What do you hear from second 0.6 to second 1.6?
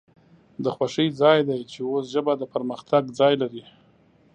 د خوښۍ ځای د